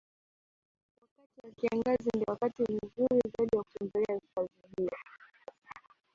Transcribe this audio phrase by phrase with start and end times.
[1.03, 4.97] Wakati wa kiangazi ndiyo wakati mzuri zaidi wa kutembelea hifadhi hiyo